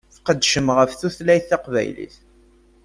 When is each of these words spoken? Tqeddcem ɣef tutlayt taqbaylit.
Tqeddcem 0.15 0.67
ɣef 0.77 0.91
tutlayt 0.93 1.45
taqbaylit. 1.49 2.15